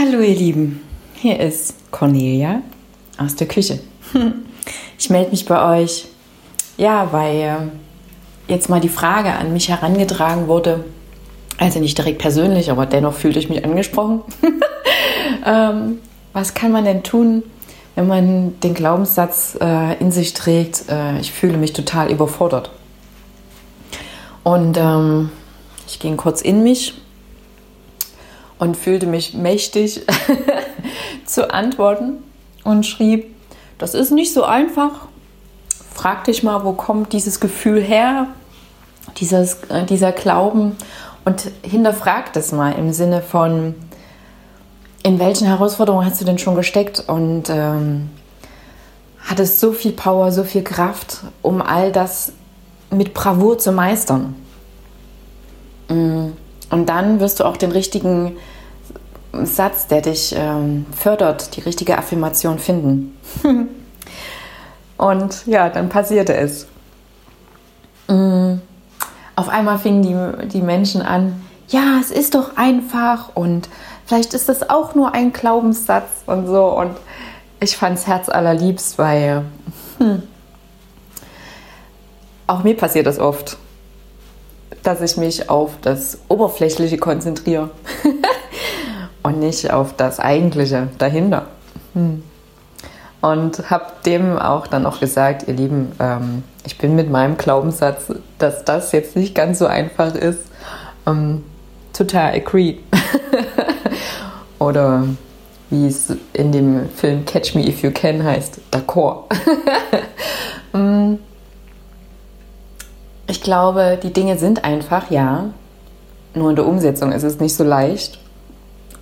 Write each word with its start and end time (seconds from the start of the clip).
Hallo 0.00 0.20
ihr 0.20 0.36
Lieben, 0.36 0.80
hier 1.14 1.40
ist 1.40 1.74
Cornelia 1.90 2.62
aus 3.16 3.34
der 3.34 3.48
Küche. 3.48 3.80
Ich 4.96 5.10
melde 5.10 5.30
mich 5.30 5.44
bei 5.44 5.80
euch, 5.80 6.06
ja, 6.76 7.08
weil 7.12 7.72
jetzt 8.46 8.68
mal 8.68 8.80
die 8.80 8.88
Frage 8.88 9.32
an 9.32 9.52
mich 9.52 9.68
herangetragen 9.68 10.46
wurde, 10.46 10.84
also 11.56 11.80
nicht 11.80 11.98
direkt 11.98 12.18
persönlich, 12.18 12.70
aber 12.70 12.86
dennoch 12.86 13.14
fühlte 13.14 13.40
ich 13.40 13.48
mich 13.48 13.64
angesprochen. 13.64 14.20
ähm, 15.46 15.98
was 16.32 16.54
kann 16.54 16.70
man 16.70 16.84
denn 16.84 17.02
tun, 17.02 17.42
wenn 17.96 18.06
man 18.06 18.60
den 18.60 18.74
Glaubenssatz 18.74 19.58
äh, 19.60 19.98
in 19.98 20.12
sich 20.12 20.32
trägt, 20.34 20.84
äh, 20.88 21.18
ich 21.18 21.32
fühle 21.32 21.56
mich 21.56 21.72
total 21.72 22.10
überfordert? 22.10 22.70
Und 24.44 24.76
ähm, 24.78 25.30
ich 25.88 25.98
ging 25.98 26.16
kurz 26.16 26.40
in 26.40 26.62
mich 26.62 26.94
und 28.58 28.76
fühlte 28.76 29.06
mich 29.06 29.34
mächtig 29.34 30.02
zu 31.24 31.52
antworten 31.52 32.22
und 32.64 32.86
schrieb, 32.86 33.34
das 33.78 33.94
ist 33.94 34.10
nicht 34.10 34.32
so 34.32 34.44
einfach. 34.44 35.06
Frag 35.94 36.24
dich 36.24 36.42
mal, 36.42 36.64
wo 36.64 36.72
kommt 36.72 37.12
dieses 37.12 37.40
Gefühl 37.40 37.80
her, 37.80 38.26
dieses, 39.16 39.64
äh, 39.68 39.84
dieser 39.84 40.12
Glauben 40.12 40.76
und 41.24 41.50
hinterfrag 41.62 42.32
das 42.32 42.52
mal 42.52 42.72
im 42.72 42.92
Sinne 42.92 43.22
von, 43.22 43.74
in 45.02 45.18
welchen 45.18 45.46
Herausforderungen 45.46 46.06
hast 46.06 46.20
du 46.20 46.24
denn 46.24 46.38
schon 46.38 46.54
gesteckt 46.54 47.04
und 47.06 47.44
ähm, 47.50 48.10
hattest 49.24 49.60
so 49.60 49.72
viel 49.72 49.92
Power, 49.92 50.32
so 50.32 50.44
viel 50.44 50.62
Kraft, 50.62 51.18
um 51.42 51.62
all 51.62 51.92
das 51.92 52.32
mit 52.90 53.14
Bravour 53.14 53.58
zu 53.58 53.72
meistern. 53.72 54.34
Mm. 55.88 56.28
Und 56.70 56.88
dann 56.88 57.20
wirst 57.20 57.40
du 57.40 57.44
auch 57.44 57.56
den 57.56 57.72
richtigen 57.72 58.36
Satz, 59.32 59.86
der 59.86 60.02
dich 60.02 60.34
ähm, 60.36 60.86
fördert, 60.96 61.56
die 61.56 61.60
richtige 61.60 61.98
Affirmation 61.98 62.58
finden. 62.58 63.16
und 64.96 65.46
ja, 65.46 65.68
dann 65.68 65.88
passierte 65.88 66.34
es. 66.34 66.66
Mm. 68.08 68.54
Auf 69.36 69.48
einmal 69.48 69.78
fingen 69.78 70.02
die, 70.02 70.48
die 70.48 70.62
Menschen 70.62 71.00
an, 71.00 71.40
ja, 71.68 71.98
es 72.00 72.10
ist 72.10 72.34
doch 72.34 72.56
einfach 72.56 73.36
und 73.36 73.68
vielleicht 74.04 74.34
ist 74.34 74.48
das 74.48 74.68
auch 74.68 74.96
nur 74.96 75.14
ein 75.14 75.32
Glaubenssatz 75.32 76.08
und 76.26 76.48
so. 76.48 76.64
Und 76.76 76.96
ich 77.60 77.76
fand 77.76 77.98
es 77.98 78.06
herzallerliebst, 78.06 78.98
weil 78.98 79.44
hm, 79.98 80.22
auch 82.48 82.64
mir 82.64 82.76
passiert 82.76 83.06
das 83.06 83.18
oft 83.20 83.58
dass 84.88 85.02
ich 85.02 85.18
mich 85.18 85.50
auf 85.50 85.72
das 85.82 86.18
Oberflächliche 86.28 86.96
konzentriere 86.96 87.68
und 89.22 89.38
nicht 89.38 89.70
auf 89.70 89.94
das 89.94 90.18
Eigentliche 90.18 90.88
dahinter. 90.96 91.44
Hm. 91.92 92.22
Und 93.20 93.70
habe 93.70 93.84
dem 94.06 94.38
auch 94.38 94.66
dann 94.66 94.86
auch 94.86 94.98
gesagt, 94.98 95.46
ihr 95.46 95.52
Lieben, 95.52 95.92
ähm, 96.00 96.42
ich 96.64 96.78
bin 96.78 96.96
mit 96.96 97.10
meinem 97.10 97.36
Glaubenssatz, 97.36 98.06
dass 98.38 98.64
das 98.64 98.92
jetzt 98.92 99.14
nicht 99.14 99.34
ganz 99.34 99.58
so 99.58 99.66
einfach 99.66 100.14
ist, 100.14 100.46
ähm, 101.06 101.44
total 101.92 102.32
agree. 102.32 102.76
Oder 104.58 105.04
wie 105.68 105.86
es 105.86 106.16
in 106.32 106.50
dem 106.50 106.88
Film 106.88 107.26
Catch 107.26 107.54
Me 107.54 107.68
If 107.68 107.82
You 107.82 107.90
Can 107.90 108.24
heißt, 108.24 108.58
d'accord. 108.72 109.24
Ich 113.30 113.42
glaube, 113.42 113.98
die 114.02 114.12
Dinge 114.12 114.38
sind 114.38 114.64
einfach, 114.64 115.10
ja. 115.10 115.50
Nur 116.34 116.50
in 116.50 116.56
der 116.56 116.66
Umsetzung 116.66 117.12
ist 117.12 117.24
es 117.24 117.38
nicht 117.38 117.54
so 117.54 117.62
leicht. 117.62 118.18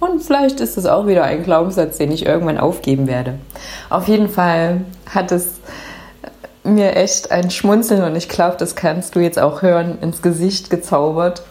Und 0.00 0.20
vielleicht 0.20 0.60
ist 0.60 0.76
es 0.76 0.84
auch 0.84 1.06
wieder 1.06 1.22
ein 1.22 1.44
Glaubenssatz, 1.44 1.96
den 1.98 2.10
ich 2.10 2.26
irgendwann 2.26 2.58
aufgeben 2.58 3.06
werde. 3.06 3.38
Auf 3.88 4.08
jeden 4.08 4.28
Fall 4.28 4.82
hat 5.08 5.30
es 5.30 5.54
mir 6.64 6.96
echt 6.96 7.30
ein 7.30 7.52
Schmunzeln 7.52 8.02
und 8.02 8.16
ich 8.16 8.28
glaube, 8.28 8.56
das 8.58 8.74
kannst 8.74 9.14
du 9.14 9.20
jetzt 9.20 9.38
auch 9.38 9.62
hören, 9.62 9.98
ins 10.00 10.22
Gesicht 10.22 10.70
gezaubert. 10.70 11.44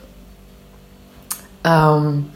Ähm, 1.63 2.29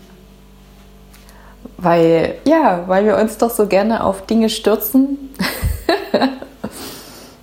weil, 1.76 2.36
ja, 2.46 2.86
weil 2.88 3.06
wir 3.06 3.18
uns 3.18 3.38
doch 3.38 3.52
so 3.52 3.68
gerne 3.68 4.06
auf 4.06 4.26
Dinge 4.26 4.50
stürzen, 4.50 5.18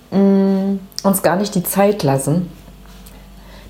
mm, 0.11 0.79
uns 1.03 1.21
gar 1.21 1.35
nicht 1.35 1.53
die 1.53 1.63
Zeit 1.63 2.01
lassen 2.01 2.56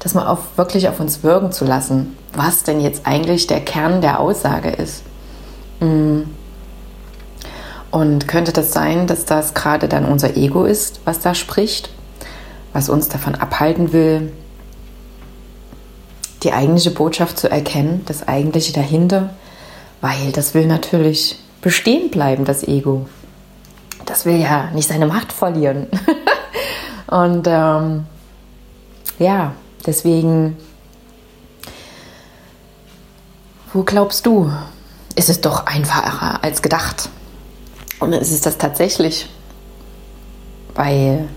das 0.08 0.14
mal 0.14 0.28
auf, 0.28 0.40
wirklich 0.56 0.88
auf 0.88 1.02
uns 1.02 1.22
wirken 1.22 1.52
zu 1.52 1.66
lassen, 1.66 2.16
was 2.34 2.64
denn 2.64 2.80
jetzt 2.80 3.06
eigentlich 3.06 3.46
der 3.46 3.60
Kern 3.60 4.00
der 4.00 4.22
Aussage 4.22 4.70
ist. 4.70 5.04
Mm. 5.82 6.22
Und 7.92 8.28
könnte 8.28 8.54
das 8.54 8.72
sein, 8.72 9.08
dass 9.08 9.26
das 9.26 9.54
gerade 9.54 9.90
dann 9.90 10.06
unser 10.06 10.38
Ego 10.38 10.64
ist, 10.64 11.02
was 11.04 11.20
da 11.20 11.36
spricht, 11.36 11.90
was 12.72 12.88
uns 12.88 13.10
davon 13.10 13.36
abhalten 13.36 13.92
will, 13.92 14.32
die 16.44 16.54
eigentliche 16.54 16.92
Botschaft 16.92 17.38
zu 17.38 17.50
erkennen, 17.50 18.04
das 18.06 18.30
eigentliche 18.30 18.72
dahinter, 18.72 19.32
weil 20.00 20.32
das 20.32 20.54
will 20.54 20.68
natürlich 20.68 21.38
bestehen 21.62 22.12
bleiben, 22.12 22.46
das 22.46 22.66
Ego. 22.66 23.08
Das 24.06 24.26
will 24.26 24.38
ja 24.38 24.70
nicht 24.72 24.88
seine 24.88 25.08
Macht 25.08 25.34
verlieren. 25.34 25.88
Und 27.08 27.46
ähm, 27.48 28.06
ja, 29.20 29.54
Deswegen, 29.88 30.58
wo 33.72 33.84
glaubst 33.84 34.26
du, 34.26 34.52
ist 35.16 35.30
es 35.30 35.40
doch 35.40 35.66
einfacher 35.66 36.44
als 36.44 36.62
gedacht? 36.62 37.10
Und 38.02 38.12
ist 38.12 38.32
es 38.32 38.42
das 38.42 38.58
tatsächlich, 38.58 39.30
weil 40.76 41.30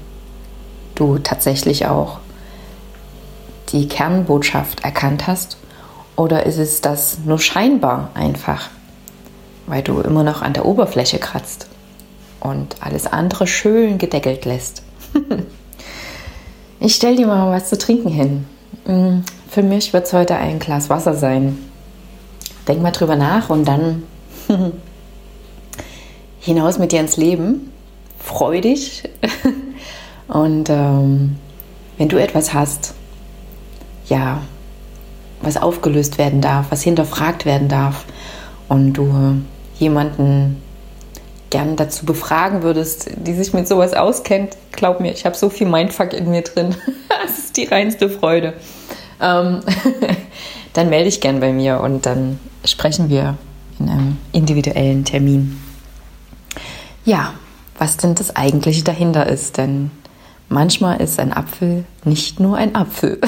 du 0.96 1.18
tatsächlich 1.18 1.86
auch 1.86 2.18
die 3.70 3.86
Kernbotschaft 3.86 4.82
erkannt 4.82 5.28
hast? 5.28 5.56
Oder 6.16 6.44
ist 6.44 6.58
es 6.58 6.80
das 6.80 7.20
nur 7.24 7.38
scheinbar 7.38 8.10
einfach, 8.14 8.68
weil 9.66 9.82
du 9.82 10.00
immer 10.00 10.24
noch 10.24 10.42
an 10.42 10.54
der 10.54 10.66
Oberfläche 10.66 11.20
kratzt 11.20 11.68
und 12.40 12.82
alles 12.82 13.06
andere 13.06 13.46
schön 13.46 13.98
gedeckelt 13.98 14.44
lässt? 14.44 14.82
Ich 16.82 16.94
stell 16.94 17.14
dir 17.14 17.26
mal 17.26 17.54
was 17.54 17.68
zu 17.68 17.76
trinken 17.76 18.08
hin. 18.08 18.46
Mm, 18.86 19.20
für 19.50 19.62
mich 19.62 19.92
wird 19.92 20.06
es 20.06 20.14
heute 20.14 20.36
ein 20.36 20.58
Glas 20.58 20.88
Wasser 20.88 21.14
sein. 21.14 21.58
Denk 22.66 22.80
mal 22.80 22.90
drüber 22.90 23.16
nach 23.16 23.50
und 23.50 23.68
dann 23.68 24.04
hinaus 26.40 26.78
mit 26.78 26.92
dir 26.92 27.00
ins 27.00 27.18
Leben. 27.18 27.70
Freu 28.18 28.62
dich. 28.62 29.02
und 30.28 30.70
ähm, 30.70 31.36
wenn 31.98 32.08
du 32.08 32.16
etwas 32.16 32.54
hast, 32.54 32.94
ja, 34.06 34.40
was 35.42 35.58
aufgelöst 35.58 36.16
werden 36.16 36.40
darf, 36.40 36.70
was 36.70 36.82
hinterfragt 36.82 37.44
werden 37.44 37.68
darf 37.68 38.06
und 38.68 38.94
du 38.94 39.42
jemanden 39.78 40.62
gern 41.50 41.76
dazu 41.76 42.06
befragen 42.06 42.62
würdest, 42.62 43.10
die 43.16 43.34
sich 43.34 43.52
mit 43.52 43.68
sowas 43.68 43.92
auskennt, 43.92 44.56
glaub 44.72 45.00
mir, 45.00 45.12
ich 45.12 45.26
habe 45.26 45.36
so 45.36 45.50
viel 45.50 45.66
Mindfuck 45.66 46.12
in 46.12 46.30
mir 46.30 46.42
drin. 46.42 46.76
das 47.22 47.38
ist 47.38 47.56
die 47.56 47.64
reinste 47.64 48.08
Freude. 48.08 48.54
Ähm, 49.20 49.60
dann 50.72 50.88
melde 50.88 51.10
dich 51.10 51.20
gern 51.20 51.40
bei 51.40 51.52
mir 51.52 51.80
und 51.80 52.06
dann 52.06 52.38
sprechen 52.64 53.10
wir 53.10 53.36
in 53.78 53.88
einem 53.88 54.16
individuellen 54.32 55.04
Termin. 55.04 55.60
Ja, 57.04 57.34
was 57.78 57.96
denn 57.96 58.14
das 58.14 58.36
eigentliche 58.36 58.84
dahinter 58.84 59.26
ist, 59.26 59.56
denn 59.56 59.90
manchmal 60.48 61.00
ist 61.00 61.18
ein 61.18 61.32
Apfel 61.32 61.84
nicht 62.04 62.38
nur 62.38 62.56
ein 62.56 62.74
Apfel. 62.74 63.20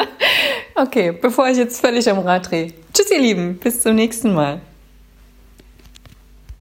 okay, 0.76 1.12
bevor 1.12 1.48
ich 1.48 1.56
jetzt 1.56 1.80
völlig 1.80 2.08
am 2.10 2.18
Rad 2.18 2.50
drehe. 2.50 2.72
Tschüss, 2.92 3.10
ihr 3.10 3.20
Lieben, 3.20 3.58
bis 3.58 3.80
zum 3.80 3.94
nächsten 3.94 4.34
Mal. 4.34 4.60